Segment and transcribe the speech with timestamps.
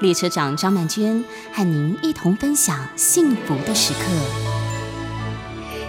[0.00, 4.00] 列车长张曼娟和您一同分享幸福的时刻。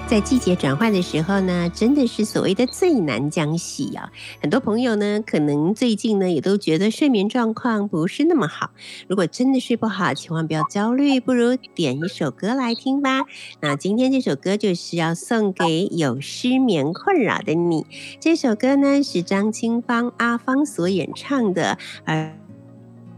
[0.07, 4.09] 在季节转换的时候呢，真的是所谓的最难将息啊！
[4.41, 8.71] 很多朋友呢，可能最近呢也都觉得睡眠状况不是那么好。
[9.09, 13.23] 如果真的睡不好，千万不要焦虑，不如点一首歌来听吧。
[13.59, 17.85] 那今天这首歌就是要送给有失眠困扰的你。
[18.21, 22.46] 这首歌呢是张清芳阿芳所演唱的，而。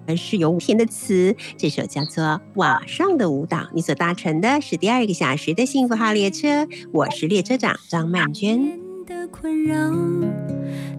[0.09, 2.23] 而是有五天的词，这首叫做
[2.55, 3.57] 《网上的舞蹈》。
[3.75, 8.79] 你所搭乘的是第二个小时的幸福号列车，我是列车长张曼娟。
[9.05, 9.75] 的困扰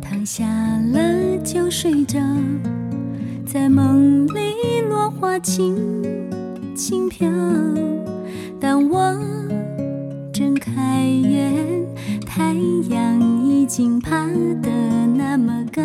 [0.01, 0.47] 躺下
[0.93, 2.21] 了就睡着，
[3.45, 5.77] 在梦里落花轻
[6.77, 7.29] 轻飘。
[8.61, 9.19] 当我
[10.33, 11.85] 睁开眼，
[12.25, 12.55] 太
[12.89, 14.25] 阳已经爬
[14.63, 14.71] 得
[15.17, 15.83] 那么高。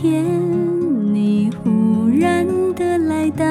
[0.00, 0.24] 天，
[1.12, 2.46] 你忽然
[2.76, 3.44] 的来到，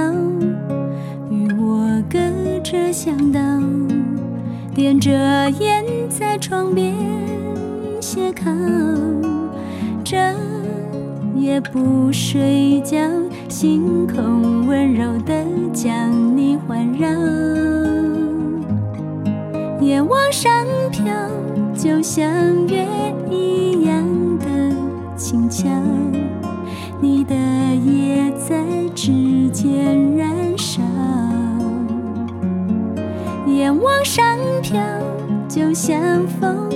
[1.30, 2.18] 与我隔
[2.64, 3.42] 着巷道，
[4.74, 5.12] 点着
[5.60, 6.96] 烟在窗边
[8.00, 8.50] 斜靠，
[10.06, 10.16] 这
[11.36, 12.98] 也不睡觉，
[13.50, 15.94] 星空温柔的将
[16.38, 17.10] 你环绕。
[19.82, 21.04] 眼往上飘，
[21.76, 22.26] 就像
[22.68, 22.86] 月
[23.30, 23.67] 一
[28.48, 28.56] 在
[28.96, 30.82] 指尖燃烧。
[33.46, 34.24] 夜往上
[34.62, 34.80] 飘，
[35.50, 36.70] 就像风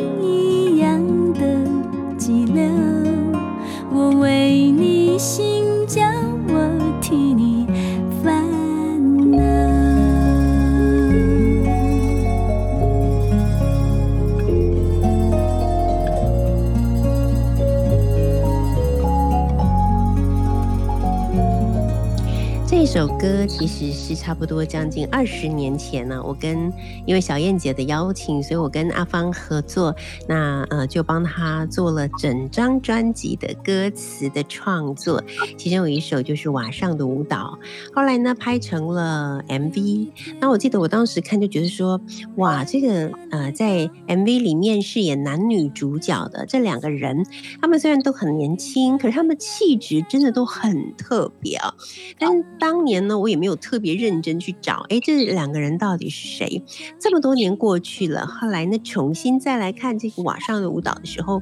[23.22, 26.74] 歌其实是差不多将近二十年前呢，我跟
[27.06, 29.96] 因为小燕姐的邀请，所以我跟阿芳合作，
[30.28, 35.24] 那呃就帮他做了整张专辑的歌词的创作，
[35.56, 37.60] 其中有一首就是《晚上的舞蹈》，
[37.96, 40.10] 后来呢拍成了 MV。
[40.40, 42.02] 那我记得我当时看就觉得说，
[42.38, 47.24] 哇，这个呃在 MV 里面饰演男女主角的这两个人，
[47.62, 51.72] 他们虽然都很年轻，可是他们气质真的都很特别啊，
[52.18, 56.64] 但当当年呢，我也没有特别认真去找，哎，这两个人到底是谁？
[57.00, 61.42] 这么多年过去了，后来呢，重新再来看这个网上的舞蹈的时候，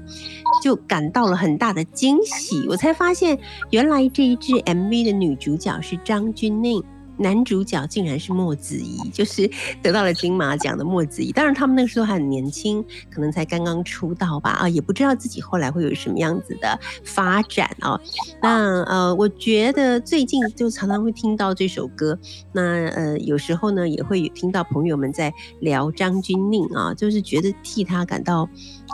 [0.63, 2.65] 就感到了很大的惊喜。
[2.67, 3.37] 我才发现，
[3.71, 6.83] 原来这一支 MV 的女主角是张钧甯。
[7.19, 9.49] 男主角竟然是莫子怡， 就是
[9.81, 11.31] 得到了金马奖的莫子怡。
[11.31, 17.99] 当然，他们那个时候还很年轻，可能才刚刚出道吧，啊，也不知道自己后来会有什么样子的发展哦。
[18.41, 22.17] 那呃，我觉得最近就常常会听到这首歌，
[22.53, 28.47] 那呃，有时候呢也会听到朋友们在聊张钧甯啊，就是觉得替他感到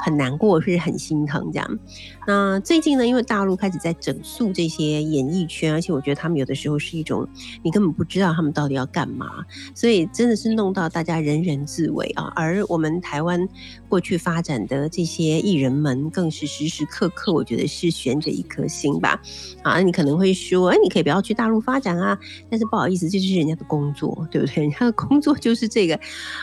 [0.04, 1.80] 很难过，或是很心疼这样。
[2.28, 7.28] 那最近呢，因为大陆开始在整肃这些演艺圈，而且我觉得他们有的时候是一种
[7.64, 9.28] 你根本不知道他们到底要干嘛，
[9.74, 12.32] 所以真的是弄到大家人人自危啊。
[12.36, 13.48] 而我们台湾
[13.88, 19.22] 过去发展的这些艺人们，更是时时刻刻我觉得是悬着一颗心吧。
[19.64, 22.18] 啊，你可能会说，哎，你可以不要去大陆发展啊，
[22.50, 24.64] 但是不好意思，这就是人家的工作，对不对？
[24.64, 26.00] 人家的工作就是这个。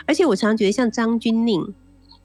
[0.06, 1.72] 而且我常常觉得，像张钧甯，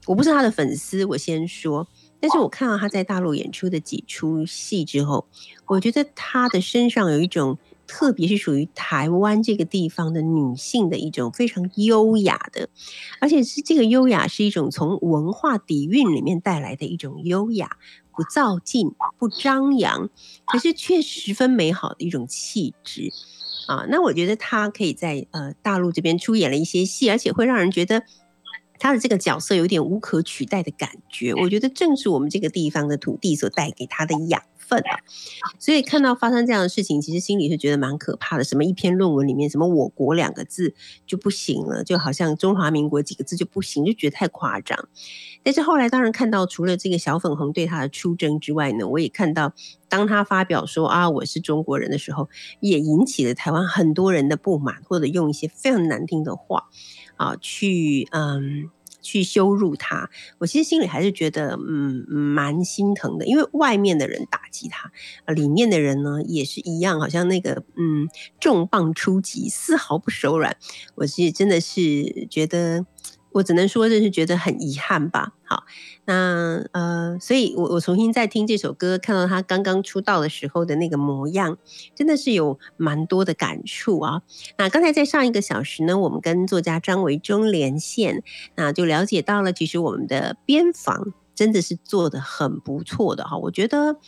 [0.08, 1.86] 我不是他的粉丝，我先说。
[2.18, 5.26] 但是我看到他在大陆演出的几出戏之后，
[5.66, 12.70] 我觉得他的身上有一种，特别是属于台湾这个地方的女性的一种非常优雅的，
[13.20, 17.76] 而且是这个优雅是一种从文化底蕴里面带来的一种优雅，
[18.16, 20.08] 不造劲，不张扬，
[20.46, 23.12] 可是却十分美好的一种气质
[23.68, 23.84] 啊。
[23.90, 28.02] 那我觉得他可以在呃大陆这边出演了一些戏，而且会让人觉得。
[28.78, 35.00] 他的这个角色有点无可取代的感觉，我觉得正是我们这个地方的土地所带给他的养分啊。
[35.58, 38.44] 所以看到发生这样的事情，其实心里是觉得蛮可怕的。
[38.44, 40.74] 什么一篇论文里面什么“我国”两个字
[41.06, 44.88] 就不行了，就好像中华民国几个字就不行，就觉得太夸张。
[45.42, 49.54] 但是后来当然看到，除了这个小粉红对他的出征之外呢，我也看到，
[49.88, 52.28] 当他发表说啊我是中国人的时候，
[52.60, 56.64] 也引起了台湾很多人的不满，或者用一些非常难听的话
[57.18, 58.70] 啊去嗯。
[59.00, 64.90] 去羞辱他，我其实心里还是觉得，嗯，蛮心疼的，因为外面的人打击他，
[65.32, 68.08] 里面的人呢也是一样，好像那个，嗯，
[68.40, 70.56] 重磅出击，丝毫不手软。
[70.96, 72.84] 我是真的是觉得。
[73.38, 75.32] 我只能说，就是觉得很遗憾吧。
[75.44, 75.64] 好，
[76.06, 81.56] 那呃，所以我我重新再听这首歌，看到他刚刚出道的时候的那个模样，
[81.94, 84.22] 真的是有蛮多的感触啊。
[84.58, 88.22] 那刚才在上一个小时呢，我们跟作家张维忠连线，
[88.56, 93.36] 那就了解到了，其实我们的边防真的是做的很不错的哈。
[93.38, 93.98] 我觉得。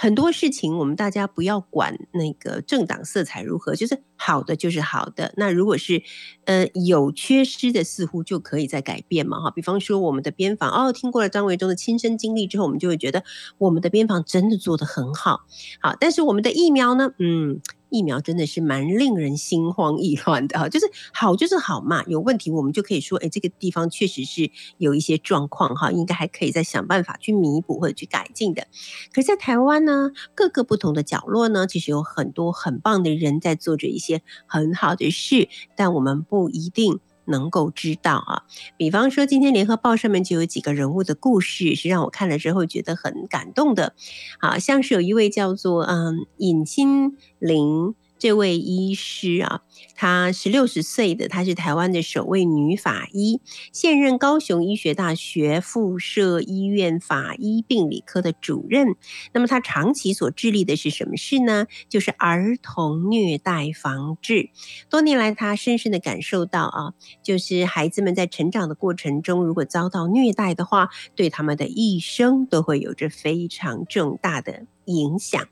[0.00, 5.34] 很多事情，我们大家不要管那个政党色彩如何，就是好的就是好的。
[5.36, 6.04] 那如果是
[6.44, 9.50] 呃有缺失的，似乎就可以再改变嘛哈。
[9.50, 13.24] 比方说我们的边防哦，听过了张维忠的亲身经历之后，我们就会觉得
[13.58, 15.40] 我们的边防真的做得很好。
[15.80, 17.60] 好，但是我们的疫苗呢，嗯。
[17.90, 28.66] 疫苗真的是蛮令人心慌意乱的哈，就是好就是好嘛，有问题我们就可以说，哎，这个地方确实是有一些状况哈，应该还可以再想办法去弥补或者去改进的。
[29.12, 37.00] 可是，在台湾呢，各个不同的角落呢，其实有很多很棒的人在做着一些很好的事，但我们不一定。
[37.28, 38.42] 能够知道啊，
[38.76, 43.94] 比方说今天联合报上面就有几个人物的故事，是让我看了之后觉得很感动的，
[44.40, 47.94] 好像是有一位叫做嗯尹清玲。
[48.18, 49.62] 这位医师啊，
[49.94, 53.40] 她是六十岁的，她是台湾的首位女法医，
[53.72, 58.96] 现任高雄医学大学附设医院法医病理科的主任。
[59.32, 61.66] 那么她长期所致力的是什么事呢？
[61.88, 64.50] 就是儿童虐待防治。
[64.90, 74.66] 多年来，她深深的感受到啊，就是孩子们在成长的过程中，如果遭到虐待的话，对他们的一生都会有着非常重大的。
[74.88, 75.46] 影响，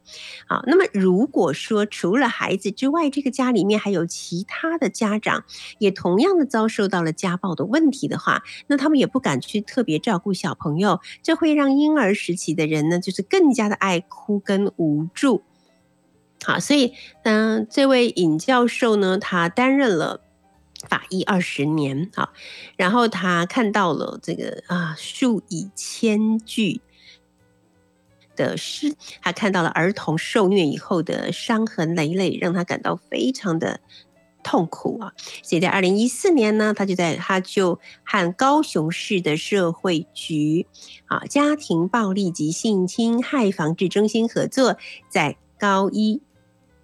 [0.49, 5.45] 好，那么如果说除了孩子之外，这个家里面还有其他的家长，
[5.79, 15.43] 也同样的遭受到了家暴的问题的话，那他们也不敢去特别照顾小朋友，这会让婴儿时期的人呢，就是更加的爱哭跟无助。
[16.43, 16.95] 好，所以
[17.25, 20.23] 嗯，这位尹教授呢，他担任了
[20.89, 22.33] 法医二十年，好，
[22.77, 26.81] 然后他看到了这个啊数以千计。
[28.37, 33.81] 的诗，他看到了儿童受虐以后的伤痕累累，让他感到非常的
[34.45, 35.13] 痛苦啊！
[35.43, 40.69] 所以在二零一四年呢，他就在他就和高雄市的社会局
[41.07, 44.77] 啊家庭暴力及性侵害防治中心合作，
[45.11, 46.23] 在高一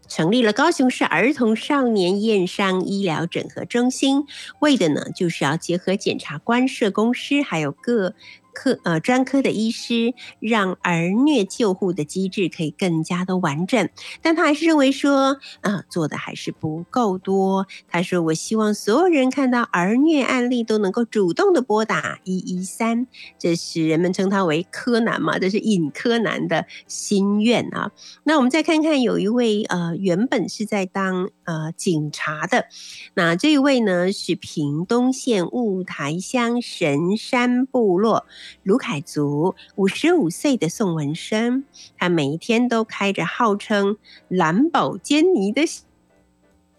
[0.09, 4.25] 成立了高雄市儿童少年验伤医疗整合中心，
[4.61, 8.15] 为的呢就是要结合检察官、社工师还有各。
[8.53, 13.89] 科呃专科的医师让儿虐救护的机制可以更加的完整，
[14.21, 17.67] 但他还是认为说啊做的还是不够多。
[17.89, 23.07] 他说我希望所有人看到儿虐案例都能够主动的拨打一一三，
[23.39, 27.91] 这是人们称他为柯南嘛，这是尹柯南的心愿啊。
[28.25, 32.67] 那我们再看看有一位呃原本是在当呃警察的，
[33.15, 38.27] 那这一位呢是屏东县雾台乡神山部落。
[38.63, 41.65] 卢凯族五十五岁的宋文生，
[41.99, 43.97] 他每一天都开着号称
[44.29, 45.63] 蓝宝坚尼的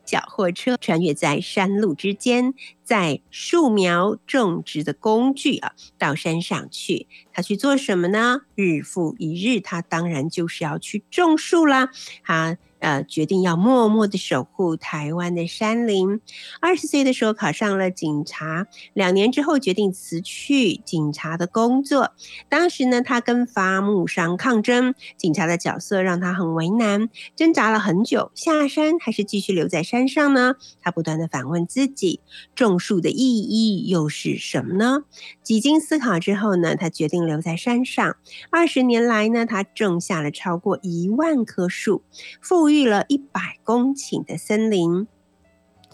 [0.05, 2.53] 小货车，穿越在山路之间，
[2.83, 7.07] 在树苗种植的工具啊，到山上去。
[7.31, 8.41] 他去做什么呢？
[8.55, 11.89] 日复一日，他当然就是要去种树啦。
[12.23, 12.57] 他。
[12.83, 16.19] 呃，决定要默默的守护台湾的山林。
[16.59, 22.11] 二十岁的时候考上了警察，两年之后决定辞去警察的工作。
[22.49, 30.55] 当时呢，他跟伐木商抗争，警察的角色让他很为难，挣扎了很久，下山还是继续留在山上呢？
[30.81, 32.19] 他不断的反问自己：
[32.53, 35.03] 种树的意义又是什么呢？
[35.41, 38.17] 几经思考之后呢，他决定留在山上。
[38.49, 42.03] 二十年来呢，他种下了超过一万棵树，
[42.41, 45.07] 富育了一百公顷的森林。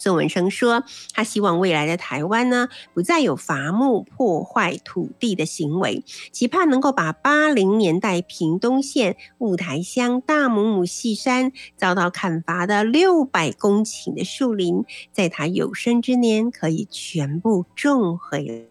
[0.01, 18.69] 宋文生说：“他希望未来的台湾呢，不再有伐木破坏土地的行为，期盼能够把八零年代屏东县雾台乡大母母细山遭到砍伐的六百公顷的树林，在他有生之年可以全部种回。”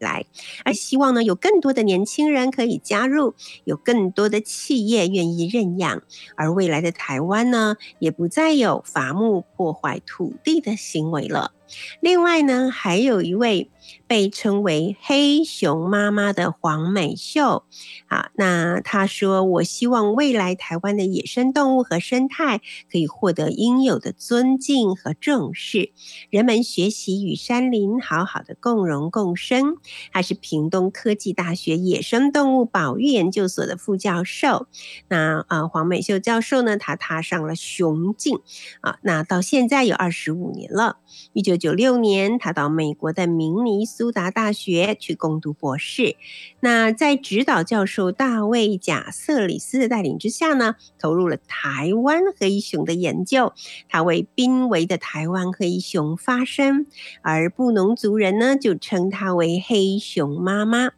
[0.00, 0.24] 来，
[0.64, 6.02] 而希望呢有更多的年轻人可以加入，有更多的企业愿意认养，
[6.34, 11.52] 而未来的台湾呢也不再有伐木破坏土地的行为了。
[12.00, 13.70] 另外呢，还有一位
[14.06, 17.64] 被称为“黑熊妈妈”的黄美秀，
[18.08, 22.60] 啊，那她说：“我希望未来台湾的野生动物和生态
[22.90, 25.92] 可以获得应有的尊敬和重视，
[26.28, 29.76] 人们学习与山林好好的共荣共生。”
[30.12, 34.66] 她是屏东科技大学野生动物保育研究所的副教授。
[35.08, 38.40] 那啊，黄美秀教授呢，他踏上了雄径
[38.80, 40.96] 啊，那到现在有二十五年了，
[41.32, 41.59] 一九。
[41.60, 46.16] 九六年，他到美国的明尼苏达大学去攻读博士。
[46.58, 53.52] 那在指导教授大卫贾瑟里斯的带领之下呢，投入了台湾黑熊的研究。
[53.88, 56.86] 他为濒危的台湾黑熊发声，
[57.22, 60.90] 而布农族人呢，就称他为黑熊妈妈。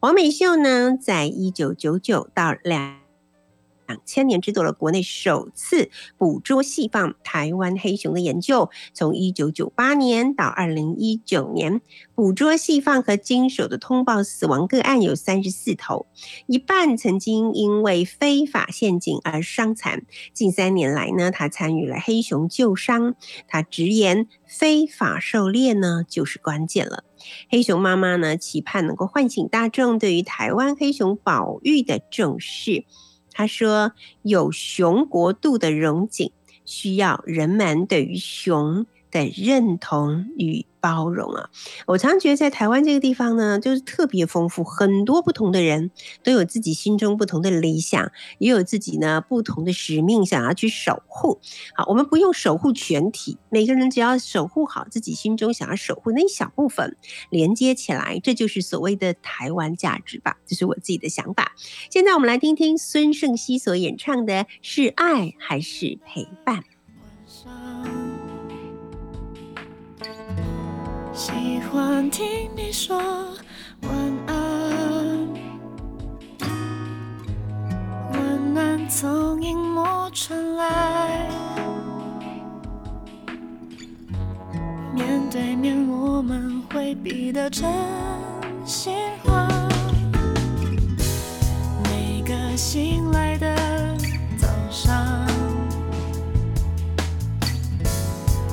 [0.00, 2.99] 黄美秀呢，在一九九九到两。
[3.90, 11.80] 两千年制作了国内首次捕捉细放台湾黑熊的研究，从一九九八年到二零一九年，
[12.14, 16.06] 捕捉细放和经手的通报死亡个案有三十四头，
[16.46, 20.04] 一半曾经因为非法陷阱而伤残。
[20.32, 23.16] 近三年来呢，他参与了黑熊救伤，
[23.48, 27.02] 他直言非法狩猎呢就是关键了。
[27.50, 32.84] 黑熊妈妈呢，期盼能够唤醒大众对于台湾黑熊保育的重视。
[33.32, 36.32] 他说：“有熊国度的荣景，
[36.64, 41.50] 需要人们对于熊的认同与。”包容啊！
[41.86, 45.90] 我常常觉得在台湾这个地方呢，就是特别丰富，很多不同的人
[46.22, 51.40] 都有自己心中不同的理想，也有自己呢不同的使命想要去守护。
[51.74, 56.96] 好，我们不用守护全体，每个人只要守护好自己心中想要守护那一小部分，
[57.30, 60.38] 连接起来，这就是所谓的台湾价值吧。
[60.46, 61.52] 这是我自己的想法。
[61.90, 66.64] 现在我们来听听孙盛熙所演唱的是爱还是陪伴。
[71.20, 72.96] 喜欢听你说
[73.82, 73.92] 晚
[74.26, 75.28] 安，
[78.14, 79.84] 温暖从荧幕
[80.14, 81.28] 传来，
[84.94, 87.70] 面对面我们回避的真
[88.64, 89.46] 心话，
[91.84, 93.54] 每个醒来的
[94.38, 95.26] 早上，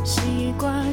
[0.04, 0.86] 习惯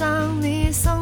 [0.00, 0.99] 上你送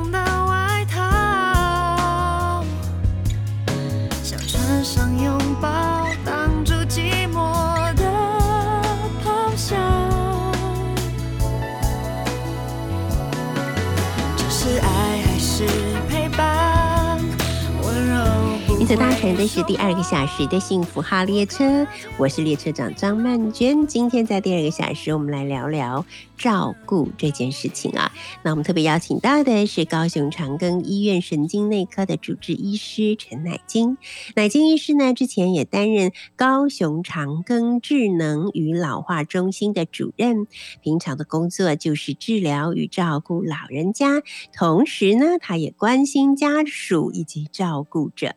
[18.89, 18.95] 柔。
[18.95, 23.87] 你所搭乘的是第二个小时的幸福号列车，我是列车长张曼娟。
[23.87, 26.07] 今天在第二个小时，我们来聊聊。
[26.39, 28.13] 照顾这件事情啊，
[28.45, 33.99] 那我们特别邀请到的是高雄长庚医院神经内科的主治医师陈乃金。
[34.37, 40.47] 乃金医师呢，之前也担任高雄长庚智能与老化中心的主任，
[40.81, 44.23] 平常的工作就是治疗与照顾老人家，
[44.57, 48.37] 同时呢，他也关心家属以及照顾者。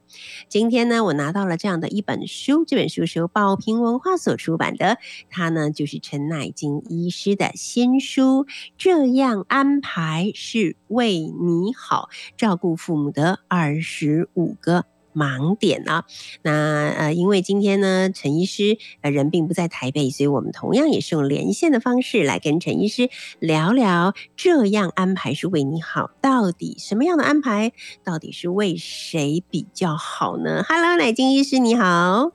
[0.50, 4.98] 今天呢，我拿到了这样的一本书，这本书是由宝平文化所出版的，
[5.30, 8.02] 它呢就是陈乃金医师的新。
[8.02, 16.06] 书这样安排是为你好，照顾父母的二十五个盲点啊？
[16.44, 16.52] 那
[16.98, 27.72] 呃，因为今天呢，陈医师呃人并不在台北，所以我们同样也是用连线的方式来跟陈医师聊聊这样安排是为你好，到底什么样的安排，
[28.04, 32.32] 到底是为谁比较好呢？Hello，乃金医师你好，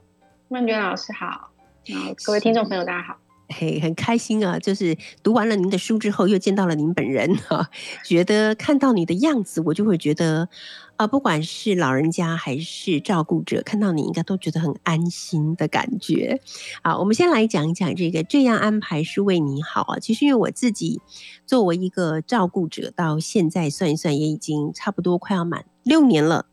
[0.47, 3.17] 曼娟老师好，好，各位听众朋友大家好。
[3.49, 4.59] 嘿，很开心啊！
[4.59, 7.69] 就是读完了您的书之后，又见到了您本人哈，
[8.03, 10.49] 觉得看到你的样子，我就会觉得。
[10.97, 16.41] 啊，不管是老人家还是照顾者，看到你应该都觉得很安心的感觉。
[16.83, 19.99] 好，我们先来讲一讲这个这样安排是为你好啊。
[19.99, 20.99] 其实因为我自己
[21.45, 26.47] 作为一个照顾者，到现在算一算，也已经差不多快要满六年了。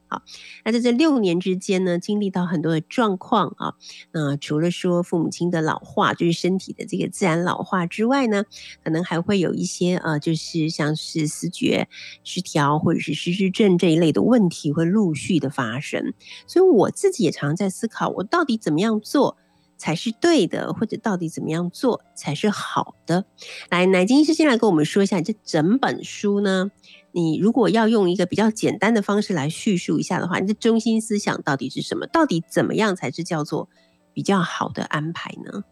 [0.64, 3.74] 那在这六年之间呢，经历到很多的状况啊。
[4.12, 8.44] 那除了说父母亲的老化，就是身体的这个自然老化之外呢，
[8.84, 11.88] 可能还会有一些呃，就是像是思觉
[12.22, 14.44] 失调或者是失智症这一类的问。
[14.54, 16.12] 题会陆续的发生，
[16.46, 19.36] 所以我自己也常常在思考，我到底怎么样做
[19.76, 23.24] 才是对的，或者到底怎么样做才是好的？
[23.70, 26.70] 来，乃金医师先来跟我们说一下，这整本书呢，
[27.14, 32.08] 你如果要用一个比较简单的方式来叙述一下的话，你的中心思想到底是什么？
[32.08, 33.68] 到底怎么样才是叫做
[34.12, 35.62] 比较好的安排呢？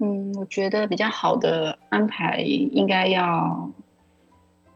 [0.00, 3.70] 嗯，我觉得比较好的安排应该要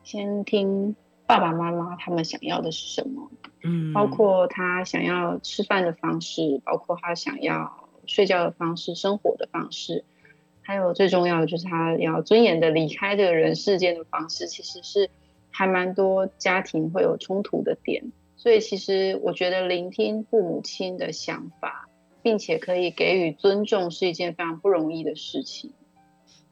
[0.05, 0.95] 先听
[1.27, 3.31] 爸爸妈妈他们想要的是什么，
[3.65, 10.05] 嗯，包括他想要吃饭的方式，包括他想要睡觉的方式、生活的方式，
[10.61, 15.11] 还有最重要的就是他要尊严的离开这个人世间的方式，其实是
[15.57, 18.05] 还蛮多家庭会有冲突的点。
[18.37, 21.89] 所以其实我觉得聆听父母亲的想法。
[22.23, 25.71] 并且可以给予尊重是一件非常不容易的事情。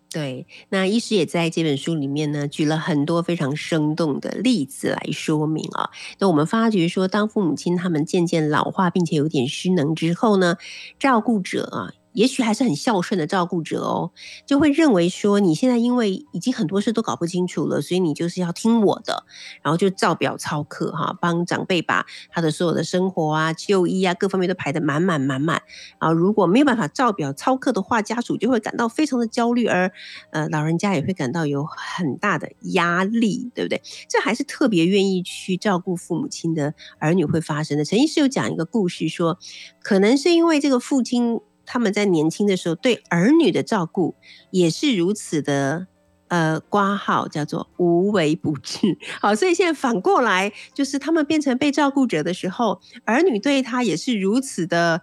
[0.08, 5.90] 对，那医师也在这本书里面呢，举了很多非常生动的例子来说明啊。
[6.20, 10.58] 那我们发觉说，当父母亲他们渐渐老化，并且有点失能之后呢，
[11.00, 11.90] 照顾者啊。
[12.14, 14.12] 也许还是很孝顺的照顾者哦，
[14.46, 19.24] 就会认为说你现在因为已经很多事都搞不清楚了，所以你就是要听我的，
[19.62, 25.62] 然后就照表操课哈，帮长辈把他的所有的生活啊、就医啊各方面都排得满满满满。
[25.98, 29.90] 啊如果没有办法照表操课的话，家属就会感到非常的焦虑，而
[30.30, 33.82] 呃老人家也会感到有很大的压力，对不对？
[34.08, 37.84] 这还是特别愿意去照顾父母亲的儿女会发生的。
[37.84, 39.38] 陈医师有讲一个故事说，
[39.82, 41.40] 可能是因为这个父亲。
[41.66, 44.14] 他们在年轻的时候对儿女的照顾
[44.50, 45.86] 也是如此的，
[46.28, 48.98] 呃，挂号叫做无微不至。
[49.20, 55.00] 好，所以现在反过来，就是他们变成被照顾者的时候，儿女对他也是如此的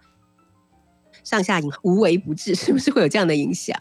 [1.24, 3.78] 上下无微不至，是不是会有这样的影响？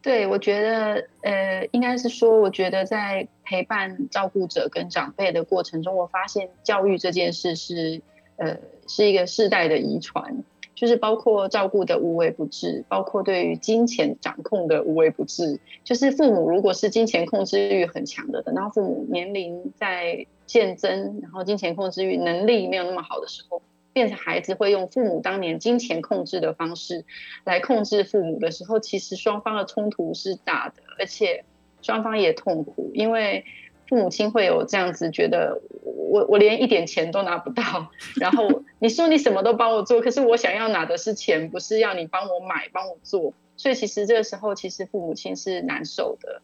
[0.00, 8.00] 对，我觉得，呃，应该是说，我觉得在陪伴照顾者跟长辈的过程中，我发现教育这件事是，
[8.36, 8.56] 呃，
[8.86, 10.44] 是一个世代的遗传。
[10.78, 15.58] 就是包括照顾的无微不至，包括对于金钱掌控的无微不至。
[15.82, 23.60] 就是父母如果是金钱控制欲很强的，等到父母年龄在渐增，然后金钱控制欲能力没有那么好的时候，
[23.92, 27.04] 变成孩子会用父母当年金钱控制的方式
[27.42, 31.44] 来控制父母的时候，其实双方的冲突是大的，而且
[31.82, 33.44] 双方也痛苦，因为。
[33.88, 37.88] 父母亲会有这样子觉得，我我连一点钱都拿不到，
[38.20, 43.34] 然后你说你什么都帮我做，可是我想要拿的是钱，不是要你帮我买、帮我做。
[43.56, 46.42] 所以其实这个时候，其实父母亲是难受的。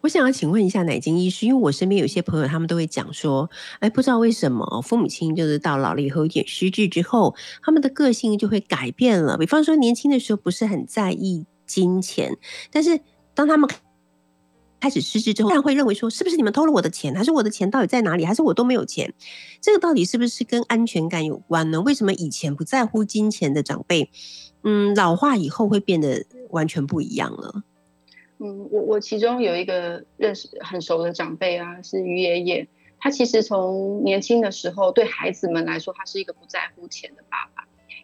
[0.00, 9.36] 我想要请问一下奶金医师，因为我身边有些朋友，他们都会讲说，哎，不知道为什么父母亲就是到老了以后有点失智之后，他们的个性就会改变了。
[9.36, 12.38] 比方说年轻的时候不是很在意金钱，
[12.70, 13.00] 但是
[13.34, 13.68] 当他们
[14.80, 19.12] 开始失智之后，当然会认为说，是不是你们偷了我的钱，还是我的钱到底在哪里，还是我都没有钱？
[19.60, 21.80] 这个到底是不是跟安全感有关呢？
[21.80, 24.10] 为什么以前不在乎金钱的长辈，
[24.62, 27.62] 嗯，老化以后会变得完全不一样了？
[28.38, 37.55] 嗯，我我其中有一个认识很熟的长辈啊，是于爷爷，他其实从年轻的时候对孩子们来说，他是一个不在乎钱的爸爸。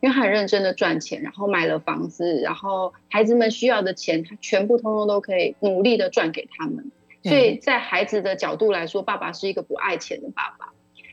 [0.03, 6.91] 因为他很认真的赚钱，然后买了房子，然后孩子们需要的钱，他全部通通都可以努力的赚给他们。
[7.23, 10.73] 所以在孩子的角度来说，爸爸是一个不爱钱的爸爸。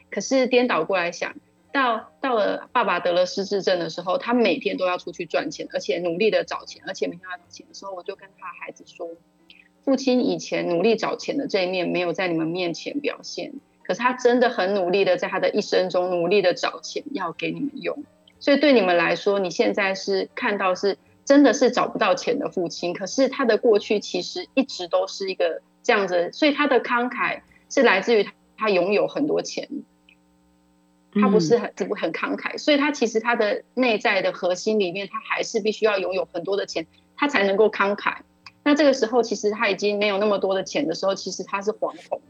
[0.09, 1.35] 可是颠倒过来想，
[1.71, 9.07] 到到了爸爸得了失智症的时候，他每天都要出去赚钱，而且努力的找钱，而且每天要找钱的时候，我就跟他孩子说，
[9.83, 18.03] 父亲以前努力找钱的这一面没有在你们面前表现，可是他真的很努力的在他的一生中努力的找钱要给你们用。
[18.39, 29.67] 所以对你们来说，你现在是看到是真的是找不到钱的父亲，可是他的过去其实一直都是一个这样子，所以他的慷慨是来自于他拥有很多钱，
[31.13, 38.17] 他不是很不很慷慨，所以他其实他的内在的核心里面，他还是必须要拥有很多的钱，他才能够慷慨。
[38.63, 42.21] 那这个时候，其实他已经没有那么多的钱的时候，其实他是惶恐。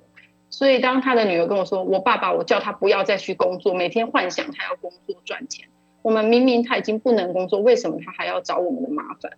[0.50, 5.67] 所以当他的女儿跟我说：“我爸爸，我叫他不要再去工作，每天幻想他要工作赚钱。”
[6.10, 9.32] 我们明明他已经不能工作，为什么他还要找我们的麻烦？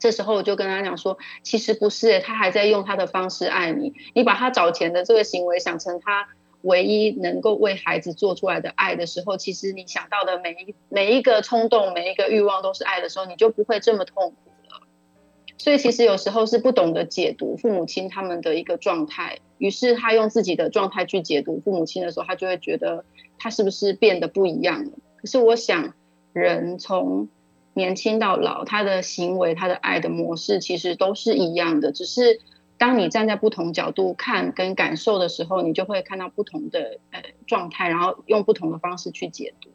[0.00, 3.92] 这时候我就跟他讲说，其实不是，他还在用他的方式爱你。
[4.12, 6.26] 你把他找钱的这个行为想成他
[6.62, 14.80] 唯一能够为孩子做出来的爱的时候，其实你想到的每一每一个冲动、每一个欲望都是爱的时候，你就不会这么痛苦了。
[15.58, 23.04] 所以其实有时候是不懂得解读父母亲他们的一个状态，于是他用自己的状态去解读父母亲的时候，他就会觉得
[23.38, 24.90] 他是不是变得不一样了。
[25.24, 25.94] 可是我想，
[26.34, 27.30] 人从
[27.72, 31.92] 年轻到老，他的行为、他的爱的模式，其实都是一样的。
[31.92, 32.42] 只是
[32.76, 39.70] 当你站在不同角度看跟感受的时候，你就会看到不同的呃状态，然后用不同的方式去解读。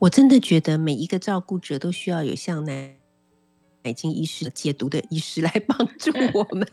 [0.00, 2.96] 我真的觉得每一个照顾者都需要有像奶
[3.84, 6.66] 奶金医师解读的医师来帮助 我们，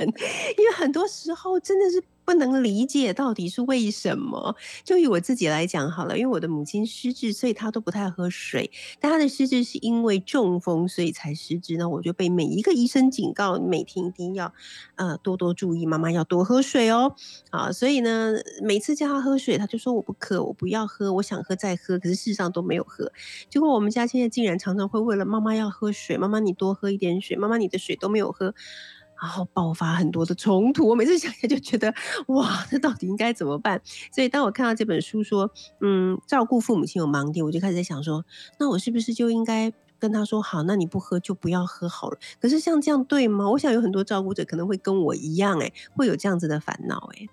[0.57, 2.03] 因为很多时候真的是。
[2.27, 4.53] 不能理解到底是为什么？
[4.83, 8.69] 就以我自己来讲好了，因为我的母亲失智，所以她都不太喝水。
[8.99, 11.77] 但她的失智是因为中风，所以才失智。
[11.77, 14.53] 那我就被每一个医生警告，每天一定要
[14.95, 17.15] 呃多多注意，妈妈要多喝水哦。
[17.49, 21.97] 啊，所以呢，每次叫她喝水，她就说我不渴，我不要喝，我想喝再喝。
[21.97, 23.09] 可是事实上都没有喝。
[23.49, 28.53] 结果我们家现在竟然常常会为了妈妈要喝水，妈妈你多喝一点水，妈妈你的水都没有喝。
[29.19, 31.93] 然后爆发很多的冲突，我每次想想就觉得，
[32.27, 33.81] 哇，这到底应该怎么办？
[34.11, 35.49] 所以当我看到这本书说，
[35.81, 38.23] 嗯，照顾父母亲有盲点，我就开始在想说，
[38.59, 42.17] 那我是不是就应该跟他说，好，那你不喝就不要喝好了。
[42.39, 43.49] 可是像这样对吗？
[43.49, 47.27] 我想有很多照顾者可能会跟我一样，哎，会有这样子的烦恼，哎。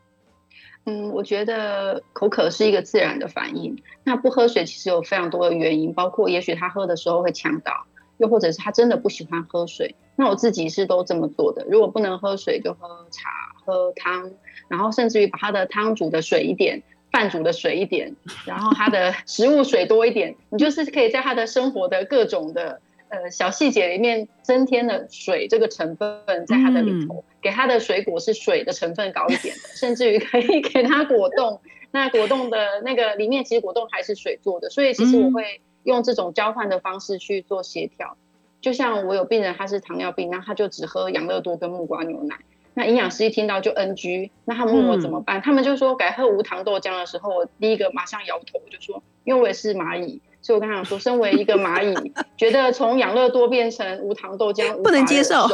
[0.87, 3.75] 嗯，我觉得口渴是一个自然的反应。
[4.05, 7.73] 那不喝水其实有非常多的原因，包括也许他喝的时候会呛到。
[8.19, 11.67] 又或者是他真的不喜欢喝水，那我自己是都这么做的。
[11.69, 13.31] 如果不能喝水，就喝茶、
[13.65, 14.31] 喝汤，
[14.69, 18.15] 然后甚至于把他的汤煮的水一点，饭煮的水一点，
[18.47, 35.61] 然后他的 食物水多一点，你就是可以在他的生活的各种的呃小细节里面增添了水这个成分在他的里头，给他的水果是水的成分高一点的，甚至于可以给他果冻，那果冻的那个里面其实果冻还是水做的，所以其实我会。
[35.85, 38.17] 用这种交换的方式去做协调，
[38.65, 42.35] 就像我有病人他是糖尿病，那他就只喝养乐多跟木瓜牛奶。
[42.73, 45.43] 那营养师一听到就 NG，那他们问我怎么办？
[45.43, 55.47] 他们就说改喝无糖豆浆的时候，我第一个马上摇头，我就说，因为我也是蚂蚁，所以我跟他说，身为一个蚂蚁，觉得从养乐多变成无糖豆浆不能接受，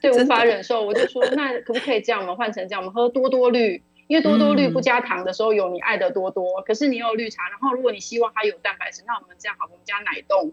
[0.00, 0.82] 对，无法忍受。
[0.82, 2.22] 我就说，那可不可以这样？
[2.22, 3.82] 我们换成这样，我们喝多多绿。
[4.06, 10.52] 因为多多绿不加糖的时候有你爱的多多，可是你有绿茶，然后如果你希望它有蛋白质，那我们这样好，我们加奶冻，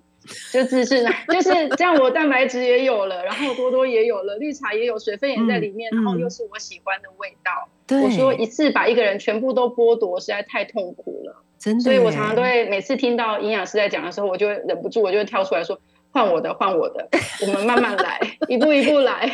[0.51, 7.69] 就自制奶，就是这样，我蛋白质也有了，然后多多也有了，绿茶也有，水分也在里面，然后又是我喜欢的味道。
[8.01, 11.81] 我说一次把一个人全部都剥夺，实在太痛苦了，真的。
[11.81, 15.77] 所以我常常都会每次听到营养师在讲的时候，我就忍不住，我就会跳出来说
[16.11, 17.09] 换我的，换我的，
[17.41, 19.29] 我们慢慢来， 一步一步来。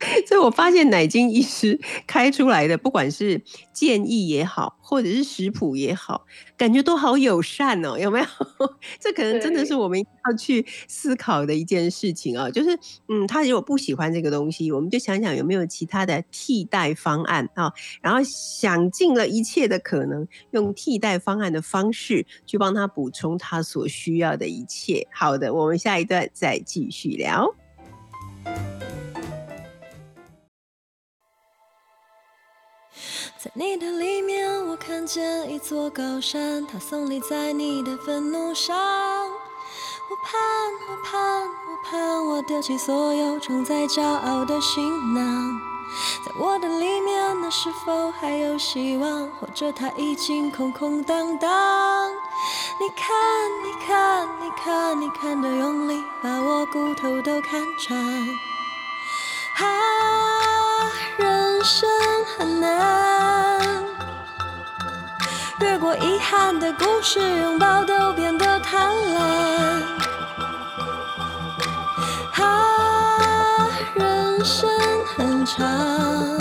[0.26, 6.24] 所以我发现奶精医师开出来的，不管是建议也好，或者是食谱也好，
[6.56, 8.26] 感觉都好友善哦，有没有？
[8.98, 12.50] 这可能真的是我们要去思考的一件事情啊。
[12.50, 25.06] 就是，嗯，他如果不喜欢这个东西，我们就想想有没有其他的替代方案啊，然后想尽了一切的可能，用替代方案的方式去帮他补充他所需要的一切。
[25.12, 27.54] 好的，我们下一段再继续聊。
[33.42, 38.76] 在你的里面，我看见一座高山，它耸立在你的愤怒上。
[38.76, 40.38] 我盼，
[40.90, 45.58] 我盼，我盼，我丢弃所有装载骄傲的行囊。
[46.22, 49.26] 在我的里面，那是否还有希望？
[49.40, 52.12] 或者它已经空空荡荡？
[52.78, 53.08] 你看，
[53.64, 57.98] 你看，你看，你看的用力，把我骨头都看穿。
[59.56, 61.88] 啊，人生
[62.38, 63.60] 很难。
[65.60, 69.20] 越过遗憾的故事，拥抱都变得贪婪。
[72.42, 74.68] 啊，人生
[75.14, 76.38] 很长，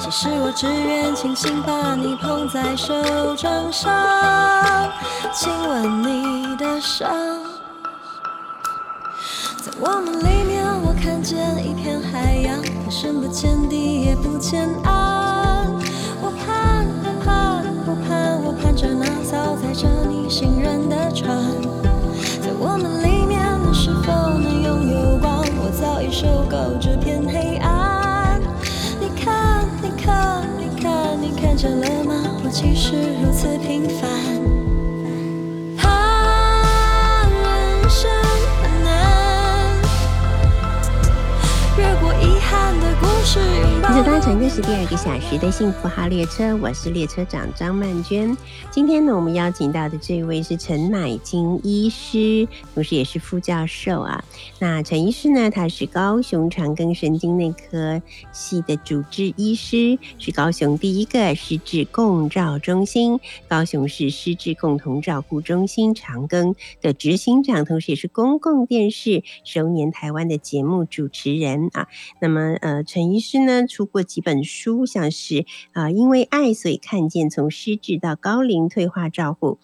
[0.00, 4.90] 其实我只愿轻轻把你捧在手掌上，
[5.32, 7.08] 亲吻你的伤。
[9.62, 12.58] 在我们里面，我看见一片海洋，
[12.96, 15.66] 深不见底，也不见岸。
[16.22, 16.86] 我盼。
[17.04, 21.36] 我盼，我盼我盼着那艘载着你信任的船，
[22.40, 23.42] 在我们里面，
[23.74, 25.44] 是否能拥有光？
[25.60, 28.40] 我早已受够这片黑暗。
[29.00, 32.14] 你看，你看，你看，你看见了吗？
[32.44, 34.53] 我其实如此平凡。
[43.26, 48.36] 这搭乘的是第二个小时的幸福号列车，我是列车长张曼娟。
[48.70, 54.22] 今天呢，我们邀请到的这位是陈乃金医师，同时也是副教授啊。
[54.58, 69.10] 那陈医师呢，他是高雄长庚神经内科系的主治医师，是高雄第一个失智共照中心、高雄市失智共同照护中心长庚的执行长，同时也是公共电视
[69.44, 71.88] 《熟年台湾》的节目主持人啊。
[72.20, 79.60] 那么，呃，陈医于是呢，出过几本书，像是啊，因为爱所以看见从失智到高龄退化照顾，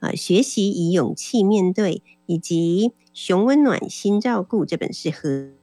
[0.00, 5.61] 啊，学习以勇气面对，以及熊温暖心照顾这本是和。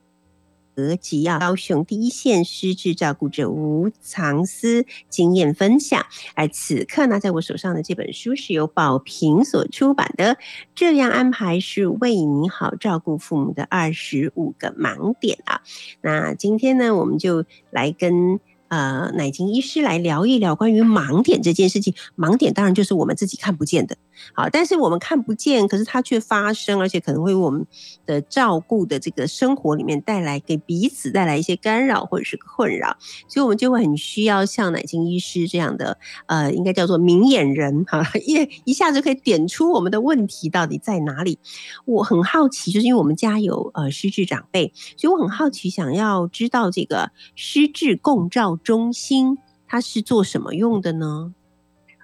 [0.76, 6.06] 合集啊，高雄第一线失智照顾者吴藏思经验分享。
[6.36, 10.38] 而此刻呢在我手上的这本书是由宝瓶所出版的，
[10.76, 15.62] 这样安排是为你好照顾父母的二十五个盲点啊。
[16.02, 18.40] 那今天呢，我们就来跟。
[18.70, 21.96] 呃，奶金医师来聊一聊关于盲点这件事情。
[22.16, 23.98] 盲点当然就是我们自己看不见的，
[24.34, 27.66] 好，但是我们看不见，可是它却发生，而且可能会为我们
[28.06, 41.40] 的照顾的这个生活里面带来给彼此带来一些干扰或者是困扰，所以我们就会很需要像奶金医师这样的，呃，应该叫做明眼人哈，一一下子可以点出我们的问题到底在哪里。
[41.86, 48.50] 我很好奇，就是因为我们家有呃失智长辈，所以我很好奇，想要知道这个失智共照。
[48.64, 51.34] 中心它是做什么用的呢？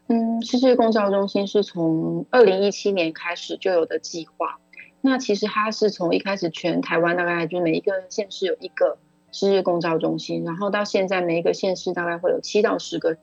[0.08, 4.60] 嗯，失智共照中心是从二零一七年开始就有的计划。
[5.02, 8.98] 那其实它是从一开始全台湾大概就每一个县市有一个
[9.32, 13.18] 失智共照中心，然后到现在每一个县市大概会有七到十个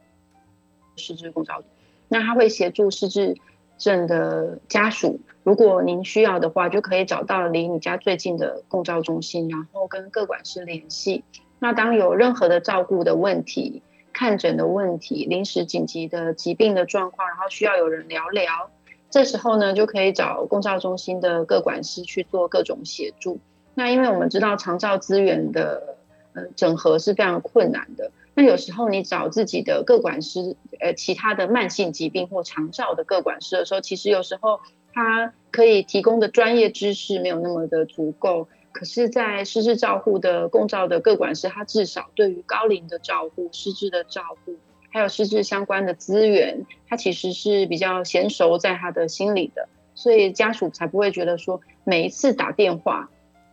[0.97, 1.63] 失智共照。
[2.09, 3.37] 那它会协助失智
[3.79, 11.25] 症的家属，如果您需要的话，就可以找到离你家最近的共照中心，然后跟各管事联系。
[11.59, 13.83] 那当有任何的照顾的问题、
[14.13, 18.71] 看诊的问题、临时紧急的疾病的状况，然后需要有人聊聊，
[19.11, 23.41] 这时候呢，就可以找公照中心的各管师去做各种协助。
[23.75, 25.97] 那因为我们知道长照资源的
[26.35, 34.61] 呃整合是非常困难的，那有时候你找自己的各管师，呃，其他的慢性疾病或长照的各管师的时候，其实有时候
[34.93, 38.49] 他可以提供的专业知识没有那么的足够。
[38.73, 44.57] 可是，在失智照护的共照的各管师，他至少对于高龄的照护、失智的照护，
[44.91, 53.11] 还有失智相关的资源，他其实是比较娴熟在他的心里的，所以家属才不会觉得说每一次打电话。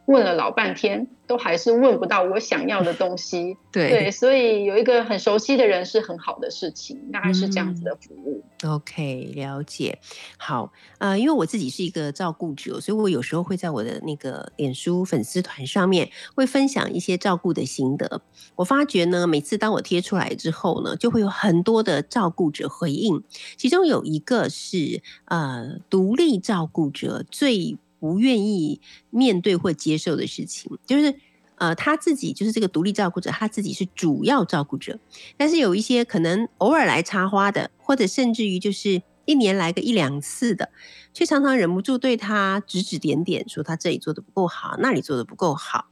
[0.10, 3.56] 问了老半天，都还是问不到我想要的东西。
[3.72, 8.44] 对对，所以有一个很熟悉的人是很好的事情，大概是这样子的服务。
[8.66, 10.00] OK，了解。
[10.38, 18.24] 好，呃，因为我自己是一个照顾者，所以我有时候会在我的那个脸书粉丝团上面会分享一些照顾的心得。
[18.56, 23.24] 我发觉呢，每次当我贴出来之后呢，就会有很多的照顾者回应，
[23.58, 27.78] 其中有一个是呃，独立照顾者最。
[28.00, 31.14] 不愿意面对或接受的事情，就是
[31.56, 35.00] 呃他自己就是这个独立照顾者，他自己是主要照顾者，
[35.38, 40.72] 但是有一些可能偶尔来插花的，或者甚至于就是一年来个一两次的，
[41.14, 45.88] 却常常忍不住对他指指点点，说他这里做的不够好，那里做的不够好。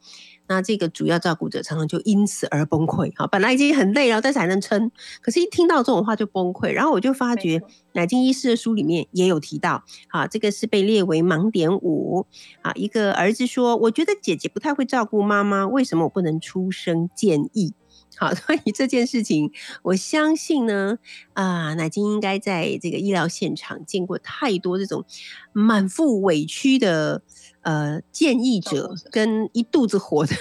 [0.48, 6.72] 那这个主要照顾者常常就因此而崩溃，哈，本来已经很累了，但是还能撑，可是一听到这种话就崩溃。
[6.72, 12.26] 然后我就发觉，乃金医师的书里面也有提到，啊，这个是被列为盲点五，
[12.62, 17.74] 啊，一个儿子说，我觉得姐姐不太会照顾妈妈，为什么我不能出声建议？
[18.18, 19.50] 好， 关于这件事情，
[19.82, 20.98] 我相信呢，
[21.34, 25.04] 啊，乃金应该在这个医疗现场见过太多这种
[25.52, 27.22] 满腹委屈的。
[27.62, 30.32] 呃，建议者跟一肚子火的、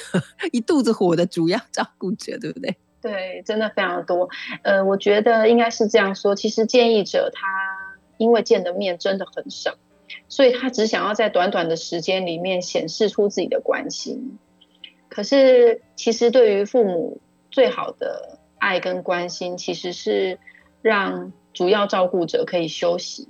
[0.54, 2.78] 一肚子火的主要照顾者，对不对？
[3.02, 4.30] 对，真的非常多。
[4.62, 6.36] 呃，我觉得应该是这样说。
[6.36, 7.46] 其实建议者他
[8.18, 9.76] 因为见的面真的很少，
[10.30, 14.38] 所以他只想要在短短的时间里面显示出自己的关心。
[15.10, 17.20] 可是，其实对于父母
[17.58, 20.38] 最好的爱跟关心，其实是
[20.84, 23.28] 让主要照顾者可以休息。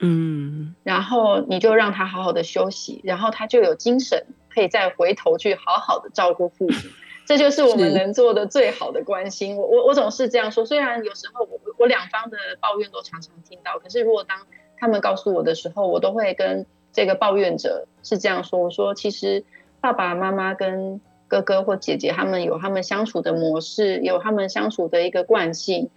[0.00, 6.74] 嗯，然后你就让他好好的休息，然后他就有精神，可以再回头去好好的照顾父母。
[7.24, 9.56] 这就是我们能做的最好的关心。
[9.56, 19.42] 我我我总是这样说，虽然有时候我我两方的抱怨都常常听到，可是如果当他们告诉我的时候，我都会跟这个抱怨者是这样说：我说其实
[19.80, 25.90] 爸爸妈妈跟哥哥或姐姐他们有他们相处的模式，有他们相处的一个惯性，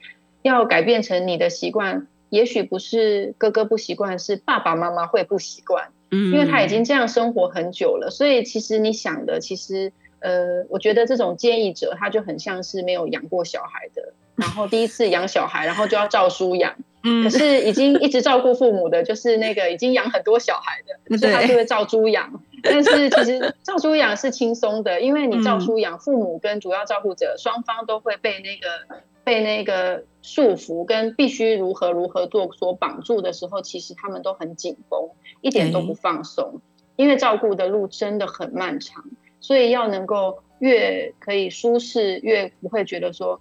[0.43, 2.07] 要改变成你的习惯。
[2.29, 22.41] 也许不是哥哥不习惯，是爸爸妈妈会不习惯，嗯，因为他已经这样生活很久了，所以其实你想的，其实呃，我觉得这种建议者他就很像是没有养过小孩的，然后第一次养小孩，然后就要照书养， 嗯，可是已经一直照顾父母的，就是那个已经养很多小孩的， 所以他就会照猪养。
[22.63, 29.01] 但是其实照书养是轻松的，因为你照书养，父母跟主要照顾者双方都会被那个。
[29.23, 36.59] 被那个束缚跟必须如何如何做所绑住的时候，其实他们都很紧绷，一点都不放松。
[36.95, 39.05] 因为照顾的路真的很漫长，
[39.39, 43.39] 所以要能够越可以舒适，越不会觉得说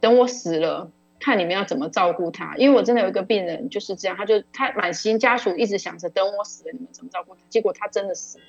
[0.00, 2.54] 等我死了，看你们要怎么照顾他。
[2.58, 8.44] 因为我真的有一个病人就是这样，他就他满心家属一直想着等我死了你们怎么照顾他，结果他真的死了，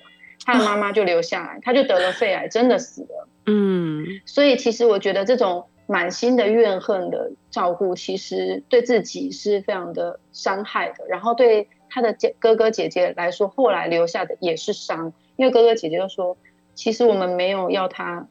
[0.45, 3.27] 他的妈妈就留下来，他就得了肺癌，真的死了。
[3.45, 16.37] 嗯，所以其实我觉得这种满心的怨恨的照顾，其实对自己是非常的伤害的，然后对他的姐哥哥姐姐来说，后来留下的也是伤，因为哥哥姐姐就说，
[16.73, 18.27] 其实我们没有要他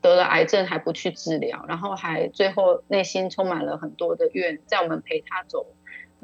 [0.00, 5.66] 得了癌症还不去治疗，然后还最后内心充满了很多的怨，在我们陪他走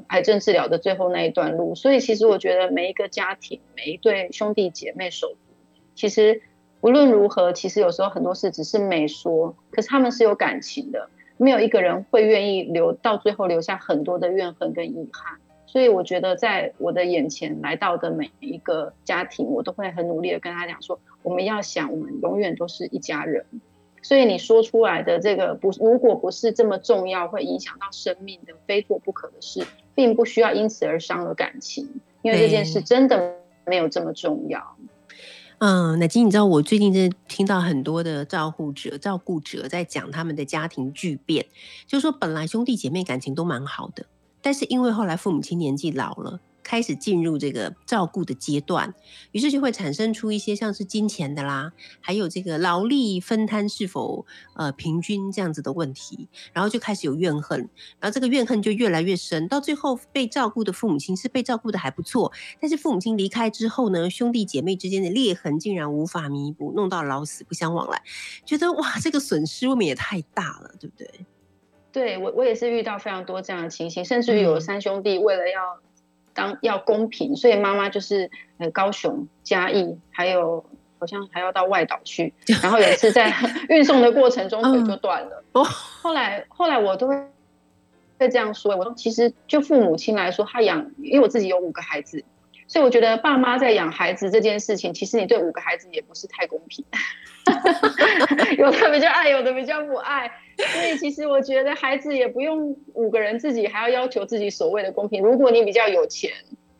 [0.08, 5.36] 癌症治疗的最后那一段路，所以其实我觉得每一个家庭，每一对兄弟姐妹手足，
[5.94, 6.42] 其实。
[6.82, 15.38] 无论如何，其实有时候很多事只是没说，可是他们是有感情的，没有一个人会愿意留到最后留下很多的怨恨跟遗憾。
[15.66, 23.44] 所以我觉得，在我的眼前来到的每一个家庭，我都会很努力的跟他讲说，我们要想，我们永远都是一家人。
[24.02, 31.88] 所以你说出来的这个不，如果不是这么重要，会影响到生命的非做不可的事，并不需要因此而伤了感情，
[32.22, 33.34] 因为这件事真的
[33.66, 34.76] 没有这么重要。
[35.58, 41.46] 嗯，乃金，你知道我最近真的听到很多的照护者、照顾者在讲他们的家庭巨变，
[41.86, 44.04] 就是说本来兄弟姐妹感情都蛮好的，
[44.42, 46.38] 但是因为后来父母亲年纪老了。
[46.66, 48.92] 开始进入这个照顾的阶段，
[49.30, 54.26] 于是就会产生出一些像是金钱的啦，还有这个劳力分摊是否
[54.56, 57.60] 呃平均这样子的问题，然后就开始有怨恨，
[58.00, 68.02] 然后这个怨恨就越来越深，到最后被照顾的父母亲是被照顾的还不错，但是父母亲离开之后呢，兄弟姐妹之间的裂痕竟然无法弥补，弄到老死不相往来，
[68.44, 71.08] 觉得哇，这个损失未免也太大了，对不对？
[71.92, 75.85] 对我我也是遇到非常多这样的情形，甚至于有三兄弟为了要。
[76.36, 80.64] 当要公平，所以妈妈就是呃高雄嘉义，还有
[81.00, 82.32] 好像还要到外岛去。
[82.62, 83.34] 然后有一次在
[83.68, 85.42] 运送的过程中腿就断了。
[85.52, 87.16] 后来后来我都会
[88.18, 92.22] 会这样说，我说其实就父母亲来说，他养，因为我自己有五个孩子，
[92.68, 96.84] 所以我觉得爸妈在养孩子这件事情，其实你对五个孩子也不是太公平。
[98.58, 100.30] 有的比较爱，有的比较不爱。
[100.72, 105.22] 所以其实我觉得孩子也不用五个人自己还要要求自己所谓的公平。
[105.22, 106.30] 如果你比较有钱，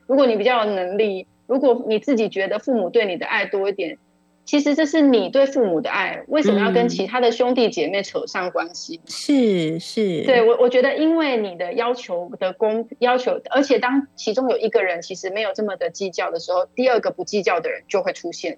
[0.07, 3.99] 如果你比较有能力，如果你自己觉得父母对你的爱多一点，
[4.47, 9.01] 其实这是你对父母的爱，为什么要跟其他的兄弟姐妹扯上关系？
[9.07, 18.57] 是是，对我我觉得因为你的要求的公要求，而且当其中有一个人其实没有这么的计较的时候，第二个不计较的人就会出现。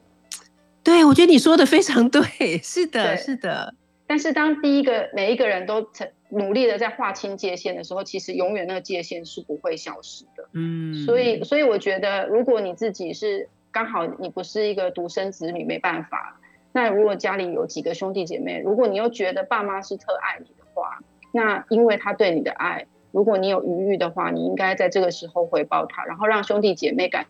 [0.84, 2.22] 对，我觉得你说的非常对，
[2.62, 3.74] 是的，是的。
[4.08, 10.48] 但是当第一个每一个人都成努力的在划清界限的时候，其实永远那个界限是不会消失的。
[10.52, 16.40] 嗯，所以所以我觉得，如果你自己是刚好你不是一个独生子女，没办法。
[16.72, 21.00] 那如果家里有几个兄弟姐妹，如果你又觉得爸妈是特爱你的话，
[21.32, 27.26] 那因为他对你的爱，如果你有余裕的话，你应该在这个时候回报他，然后让兄弟姐妹感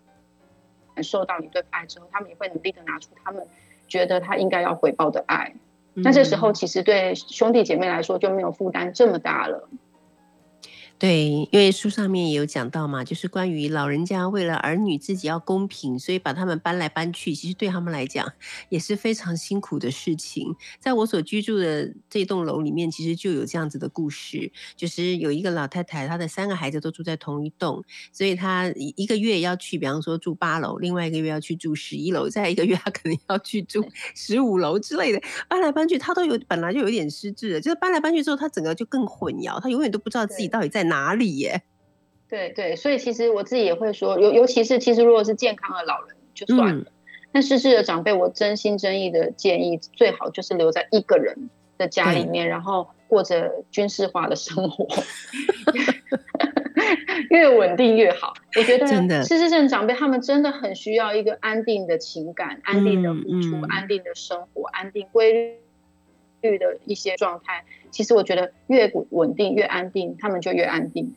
[0.94, 3.46] 感受到你对爱之后，他们也会努力的拿出他们
[3.88, 5.54] 觉得他应该要回报的爱。
[6.02, 9.68] 那这时候，其实对兄弟姐妹来说就没有负担这么大了。
[10.98, 18.32] 对，因为书上面也有讲到嘛，就是关于老人家为了儿女自己要公平，所以把他们搬来搬去，其实对他们来讲
[18.68, 20.56] 也是非常辛苦的事情。
[20.80, 33.84] 在我所居住的这栋楼里面，其实就有这样子的故事，就是有一个老太太，她的三个孩子都住在同一栋，所以她一个月要去，比方说住八楼，另外一个月要去住十一楼，再一个月她可能要去住
[34.16, 40.88] 十五楼之类的，搬来搬去，她都有本来就有点失智了，就是搬来搬去之后，她整个就更混淆，她永远都不知道自己到底在。
[40.88, 41.62] 哪里耶？
[42.29, 46.85] 对对，所以其实我自己也会说，尤尤其是其实如果是健康的老人就算了，
[47.33, 51.48] 但失智的长辈，我真心真意的建议，最好就是留在一个人
[51.79, 54.87] 的家里面，然后过着军事化的生活，
[57.31, 58.35] 越稳定越好。
[58.57, 58.87] 我觉得
[59.24, 65.59] 失智症长辈他们真的很需要一个安定的情感、安定的付出、安定的生活、安定规
[66.42, 67.64] 律的一些状态。
[67.90, 71.14] 其实我觉得越稳定越安定，他们就越安定。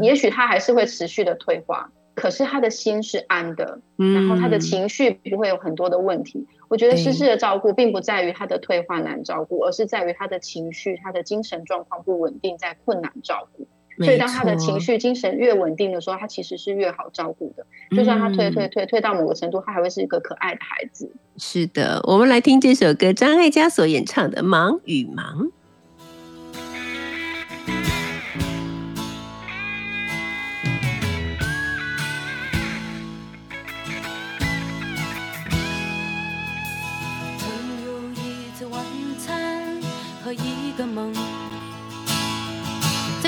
[0.00, 6.46] 也许他还是会持续的退化，可是他的心是安的，然后他的情绪不会有很多的问题。
[6.68, 13.66] 我觉得失智的照顾并不在于他的退化难照顾，而是在于他的情绪、他的精神状况不稳定，在困难照顾。
[14.02, 17.66] 所以当他的情绪、精神越稳定的时候，他其实是越好照顾的。
[17.94, 21.12] 就算他退退退退到某个程度，他还会是一个可爱的孩子。
[21.36, 25.48] 是的，我们来听这首歌，张艾嘉所演唱的《忙与忙》。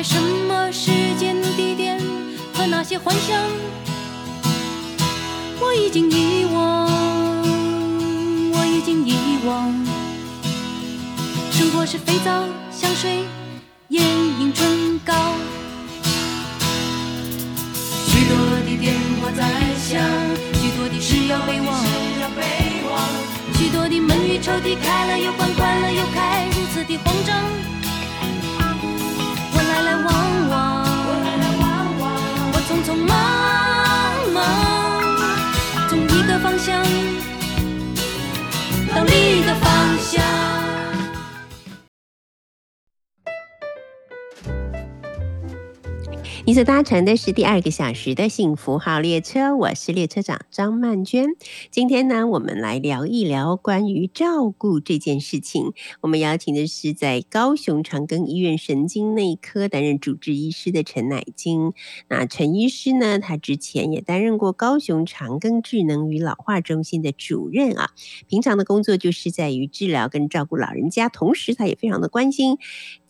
[0.03, 1.97] 在什么时间地点
[2.53, 3.41] 和那些幻想，
[5.61, 6.91] 我已经遗忘，
[8.53, 9.73] 我已经遗忘。
[11.53, 13.23] 生活是肥皂、香水、
[13.91, 14.05] 眼
[14.41, 15.15] 影、唇膏，
[18.09, 18.37] 许多
[18.67, 19.47] 的电话在
[19.79, 20.03] 响，
[20.55, 21.81] 许多的事要备忘，
[23.55, 27.41] 许多的门与抽屉开了又关，关了又开，如此的慌张。
[46.45, 51.28] 你所搭乘的是第二个小时的幸福号列车，我是列车长张曼娟。
[51.70, 55.72] 今天呢，我们来聊一聊关于照顾这件事情。
[56.01, 61.74] 我们邀请的是在高雄长庚医院神经内科担任主治医师的陈乃金。
[62.09, 67.90] 那陈医师呢，他之前也担任过高雄长庚智能与老化中心的主任啊。
[68.26, 72.59] 平常的工作就是在于治疗跟照顾老人家，同时他也非常的关心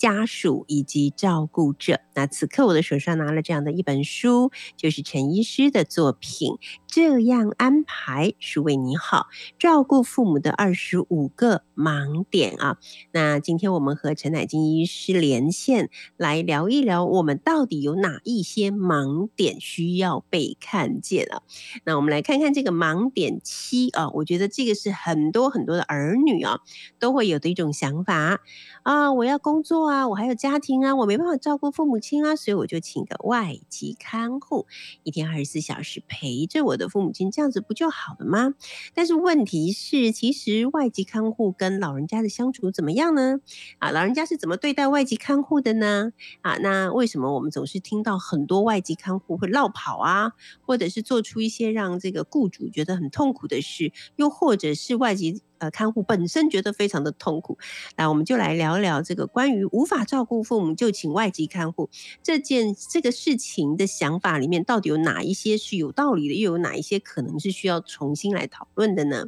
[0.03, 2.01] 家属以及照顾者。
[2.15, 6.59] 那此刻我的手上拿了这样的一本书，就是陈医师的作品。
[6.89, 9.29] 这样安排是为你好，
[9.61, 12.79] 照顾父母的二十五个盲点啊。
[13.13, 21.43] 那今天我们和陈乃金医师连线来聊一聊，我们到底有哪一些盲点需要被看见啊？
[21.85, 26.59] 那我们来看看这个盲点七啊，我觉得这个是很多很多的儿女啊
[26.99, 28.41] 都会有的一种想法
[28.83, 34.67] 啊，我要工作，啊我还有家庭啊，我没办法照顾父母亲啊，所以我就请个外籍看护，
[35.03, 38.55] 一天二十四小时陪着我的父母亲，这样子不就好了吗？
[38.95, 43.41] 但是问题是，其实外籍看护跟老人家的相处怎么样呢？
[43.79, 46.13] 啊，老人家是怎么对待外籍看护的呢？
[46.41, 50.33] 啊，那为什么我们总是听到很多外籍看护会落跑啊，
[50.65, 57.57] 或者是做出一些让这个雇主觉得很痛苦的事，又或者是外籍呃看护本身觉得非常的痛苦？
[57.97, 61.89] 那我们就来聊聊这个关于无法照顾父母就请外籍看护
[62.21, 69.27] 这件这个事情的想法里面，到底有哪一些是有道理的，又有哪一些可能是需要重新来讨论的呢？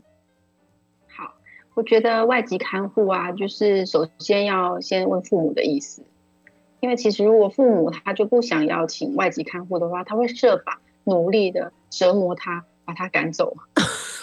[1.06, 1.36] 好，
[1.74, 6.02] 我觉得外籍看护啊，就是首先要先问父母的意思，
[6.80, 13.56] 因为其实如果父母他就不想要请外籍看护的话，他会设法努力的折磨他，把他赶走。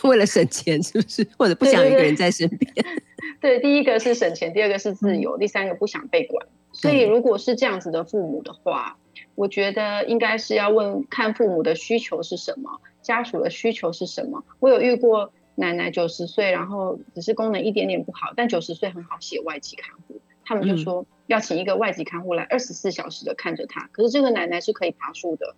[0.10, 1.28] 为了省钱，是不是？
[1.38, 2.74] 或者不想有一个人在身边？
[3.40, 6.46] 对，第一个是省钱，第二个是自由，第三个不想被管。
[6.74, 8.98] 所以如果是这样子的父母的话，
[9.36, 14.44] 我觉得应该是要问看父母的需求是什么，家属的需求是什么。
[14.60, 23.90] 我有遇过奶奶九十岁，然后只是功能一点点不好，但九十岁很好写外籍看护，他们就说要请一个外籍看护来二十四小时的看着他。
[23.92, 25.56] 可是这个奶奶是可以爬树的，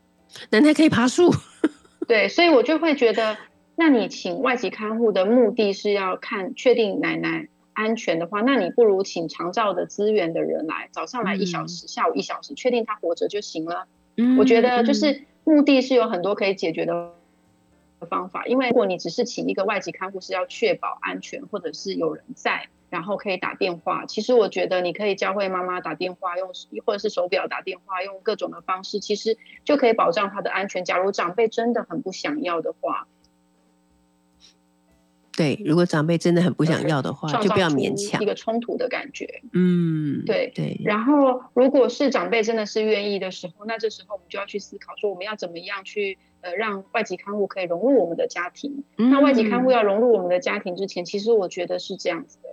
[0.49, 1.31] 奶奶可以爬树。
[2.07, 3.37] 对，所以我就会觉得，
[3.75, 13.87] 那你请外籍看护的目的是要看确定奶奶安全的话，那你不如请长照的资源的人来，早上来一小时，下午一小时，确定他活着就行了。
[14.17, 17.13] 嗯我觉得就是目的是有很多可以解决的
[18.09, 24.05] 方法，因为如果你只是请一个外籍看护是要确保安全，或者是有人在，然后可以打电话。
[24.05, 26.51] 其实我觉得你可以教会妈妈打电话，用
[26.85, 30.85] 或者是手表打电话，用各种的方式，其实就可以保障她的安全。
[30.85, 33.07] 假如长辈真的很不想要的话，
[35.35, 38.25] 对，如果长辈真的很不想要的话，就不要勉强一。
[38.25, 39.41] 个冲突的感觉。
[39.51, 48.83] 嗯，对对，然后，如果是长辈真的是愿意的时候，那这时候我们就要去思考说，我们要怎么样去呃让外籍看护可以融入我们的家庭。
[48.95, 52.49] 那外籍看护嗯要融入我们的家庭之前，其实我觉得是这样子的，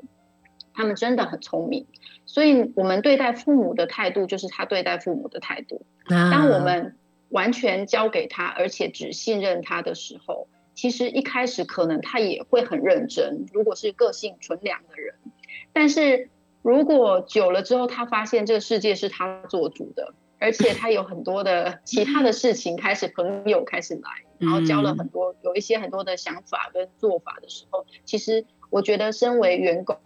[0.72, 1.86] 他们真的很聪明，
[2.24, 5.84] 所以我们对待父母的态度就是他对待父母的态度。
[6.08, 6.96] 当当我们
[7.28, 10.48] 完全交给他，而且只信任他的时候，
[10.80, 13.44] 其实一开始可能他也会很认真。
[13.52, 15.14] 如果是个性纯良的人，
[15.74, 16.30] 但是
[16.62, 29.98] 如果久了之后，他发现这个世界是他做主的，而且他有很多的其他的事情开始朋友开始来，然后交了很多有一些很多的想法跟做法的时候，其实我觉得身为员工，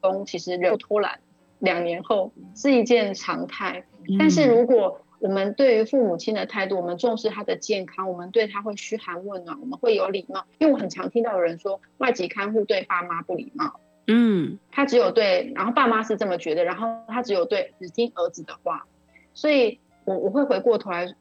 [0.00, 1.18] 工其实人拖懒
[1.60, 3.86] 两年后是一件常态。
[4.18, 10.44] 但是如果我们对于父母亲的态度，我们重视他的健康，我们对他会嘘寒问暖，我们会有礼貌。
[10.58, 18.86] 因为我很常听到有人说，外籍看护对爸妈不礼貌，嗯他只有对，然后爸妈是这么觉得，然后他只有对只听儿子的话，
[19.34, 21.14] 所以我我会回过头来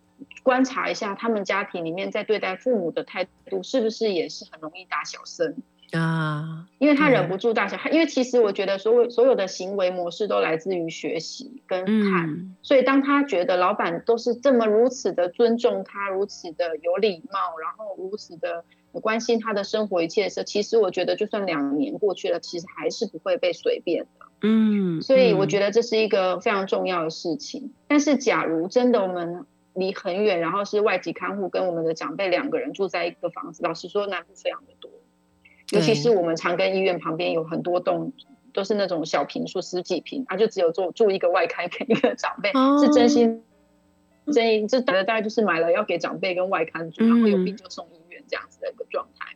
[0.43, 5.55] 观察一下他们家庭里面在对待父母的态度是不是也是很容易打小声。
[5.91, 18.65] 啊，因为他忍不住大小，因为其实我觉得所有所有的行为模式都来自于学习跟看，嗯所以当他觉得老板都是这么如此的尊重他，如此的有礼貌，然后如此的
[19.01, 24.25] 关心他的生活一切的时候，其实我觉得就算两年过去了，其实还是不会被随便的。
[24.41, 27.73] 嗯，所以我觉得得这是一个非常重要的事情。
[27.87, 34.91] 但是假如真的我们离很远，然后是外籍看护跟我们的长辈两个人住在一个房子，老实说难度非常的多，
[35.71, 38.13] 尤其是我们长庚医院旁边有很多栋。
[38.53, 43.43] 都是那种小平数十几平，啊，就只有住住一个外开跟一个长辈，哦是真心
[44.33, 49.35] 真意，这大概就是买了要给长辈跟外看住，然后有病就送医院这样子的一个状态。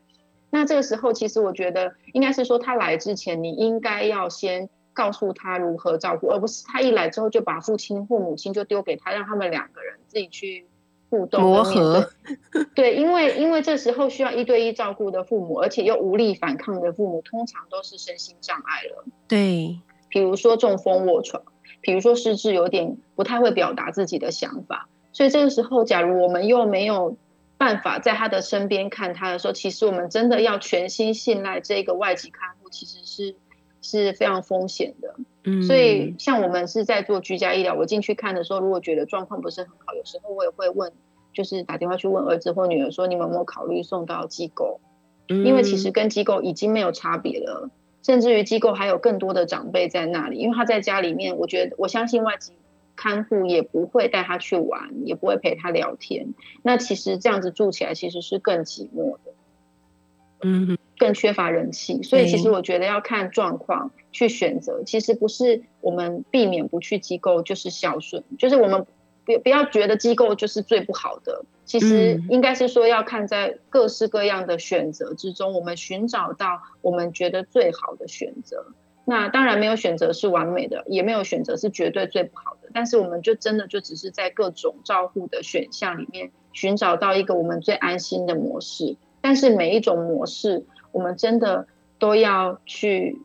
[0.50, 10.66] 那这个时候，其实我觉得应该是说，他来之前，你应该要先告诉他如何照顾，而不是他一来之后就把父亲或母亲就丢给他，让他们两个人自己去
[11.12, 12.10] 互动磨合。
[12.74, 19.04] 对，因为因为这时候需要一对一照顾的父母，而且又无力反抗的父母，通常都是身心障碍了。
[19.28, 21.44] 对，比如说中风卧床，
[21.82, 27.18] 比如说失智有点不太会表达自己的想法，所以这个时候，假如我们又没有
[27.58, 33.36] 办法在他的身边看他的时候，其实我们真的要全心信赖这个外籍看护，其实是
[33.82, 35.16] 是非常风险的。
[35.44, 40.92] 嗯，所以像我们是在做居家医疗，我进去看的时候，如果觉得状况不是很好，有时候我也会问，
[41.34, 44.80] 就是打电话去问儿子或女儿说，你们有没有考虑送到机构？
[45.28, 45.94] 因为其实嗯。
[45.94, 47.70] 跟机构已经没有差别了，
[48.04, 52.54] 甚至于机构还有更多的长辈在那里，因为他在家里面，我觉得我相信外籍
[52.96, 56.34] 看护也不会带他去玩，也不会陪他聊天。
[56.62, 59.34] 那其实这样子住起来其实是更寂寞的，
[60.44, 62.04] 嗯更缺乏人气。
[62.04, 68.86] 所以其实我觉得要看状况去选择，其实不是我们避免不去机构就是孝顺，就是我们
[69.26, 71.44] 不不要觉得机构就是最不好的。
[71.66, 78.68] 其实嗯应该是说，要看在各式各样的选择之中，我们寻找到我们觉得最好的选择。
[79.04, 82.70] 那当然没有选择是完美的，也没有选择是绝对最不好的。
[82.76, 88.96] 但是我们就真的就只是在各种照护的选项里面寻找到一个我们最安心的模式。
[89.24, 91.68] 但是每一种模式，我们真的
[92.00, 93.18] 都要去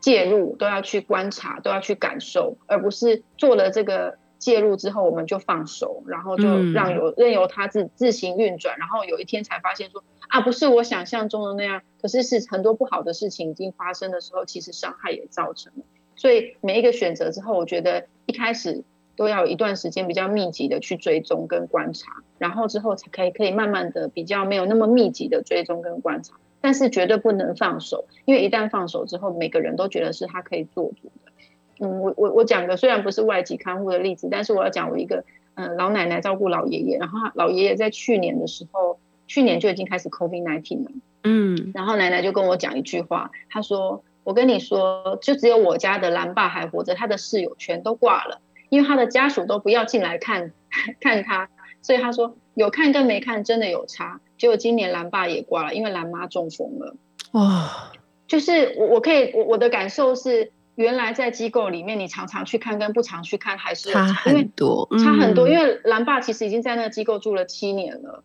[0.00, 11.82] 介入，都要去观察，都要去感受，而不是做了这个介入之后我们就放手，然后就嗯让由任由它自自行运转，然后有一天才发现说啊，不是我想象中的那样。
[12.00, 15.84] 可是是很多不好的事情已经发生的时候，其实伤害也造成了。
[16.16, 18.82] 所以每一个选择之后，我觉得一开始
[19.14, 31.32] 都要有一段时间比较密集的去追踪跟观察，然后之后才可以可以慢慢的比较没有那么密集的追踪跟观察，但是绝对不能放手，因为一旦放手之后，每个人都觉得是他可以做主的。
[31.80, 40.90] 嗯，我我我讲的虽然不是外籍看护的例子，但是我要讲我一个嗯、呃老奶奶照顾老爷爷，然后老爷爷在去年的时候，去年就已经开始 COVID nineteen 了。
[41.24, 50.52] 嗯然后奶奶就跟我讲一句话，她说：“我跟你说，就只有我家的蓝爸还活着，他的室友全都挂了，因为他的家属都不要进来看
[51.00, 51.48] 看他，
[51.80, 54.20] 所以他说有看跟没看真的有差。
[54.42, 56.96] 结果今年蓝爸也挂了，因为蓝妈中风了。
[57.30, 57.92] 哇，
[58.26, 68.24] 就是我我可以我我的感受是，原来在机构里面，你常常去看跟不常去看还是差很多，差很多，嗯因为蓝爸其实已经在那个机构住了七年了。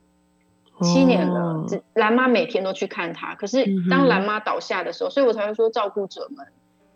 [0.81, 1.63] 七年了
[1.93, 3.35] 蓝妈每天都去看他。
[3.35, 6.47] 可是当蓝妈倒下的时候，所以我才会说，照顾者们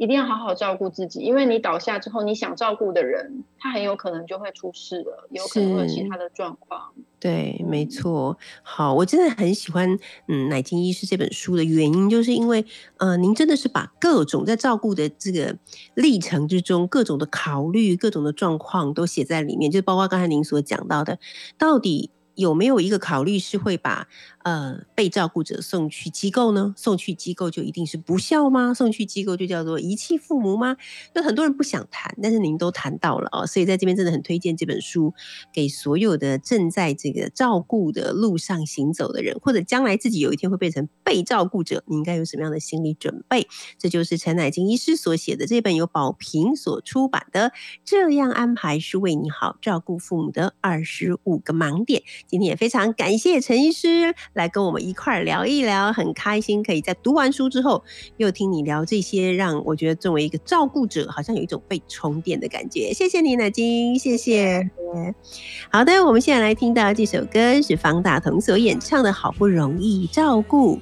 [0.02, 6.92] 一定要好好照顾自己，因为你倒下之后，你想照顾的人，他很有可能就会出事了，有可能会有其他的状况。
[7.20, 8.36] 对，没错。
[8.64, 9.88] 好，我真的很喜欢
[10.28, 12.66] 嗯《奶精医师》这本书的原因，就是因为
[12.98, 15.56] 呃，您真的是把各种在照顾的这个
[15.94, 21.20] 历程之中，各种的考虑、各种的状况都写在里面，就包括刚才您所讲到的，
[21.60, 22.10] 到底。
[22.36, 24.08] 有没有一个考虑是会把
[24.44, 26.74] 呃被照顾者送去机构呢？
[26.78, 28.74] 送去机构就一定是不孝吗？
[28.74, 30.78] 送去机构就叫做遗弃父母吗？
[31.14, 35.14] 那很多人不想谈，但是您都谈到了哦，所以在这边真的很推荐这本书
[35.54, 43.48] 给所有的正在这个照顾的路上行走的人，或者将来自己有一天会变成被照顾者，你应该有什么样的心理准备？
[43.78, 47.50] 这就是陈乃金医师所写的这本由宝瓶所出版的
[47.84, 52.02] 《这样安排是为你好：照顾父母的二十五个盲点》。
[52.28, 57.84] 今天也非常感谢陈医师来跟我们一块儿聊一聊，很开心可以在读完书之后
[58.18, 62.94] 又听你聊这些，让我觉得作为一个照顾者，好像有一种被充电的感觉。
[62.94, 64.70] 谢谢你，奶金，谢谢。
[65.70, 70.78] 好的，我们现在来听到这首歌是方大同所演唱的《好不容易照顾》。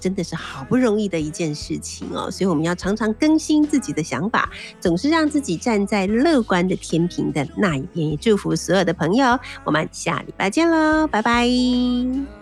[0.00, 8.08] 真的是好不容易的一件事情哦，所以我们要常常更新自己的想法，总是让自己站在乐观的天平的那一边。
[8.08, 12.39] 也祝福所有的朋友，我们下礼拜见喽，拜拜。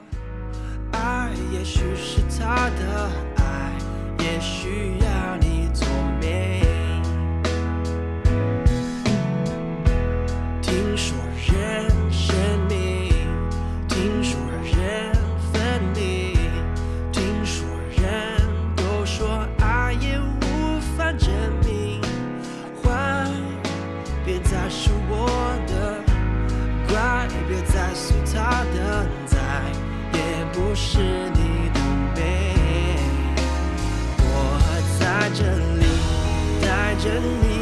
[0.93, 3.73] 爱也许是他的爱，
[4.19, 5.87] 也需要你聪
[6.21, 6.29] 明。
[10.63, 11.17] 听说
[11.47, 12.37] 人生
[12.69, 13.13] 命，
[13.89, 15.13] 听说人
[15.53, 16.37] 分离，
[17.13, 17.67] 听说
[17.97, 18.41] 人
[18.77, 21.31] 都说爱也无法证
[21.65, 22.01] 明。
[22.83, 23.27] 坏，
[24.25, 25.29] 别再是我
[25.67, 26.03] 的；
[26.89, 29.07] 怪，别再诉他的，
[30.81, 31.01] 是
[31.31, 31.81] 你的
[32.15, 32.21] 美。
[34.21, 34.33] 我
[35.01, 35.43] 在这
[35.77, 35.85] 里，
[36.63, 37.58] 带着你。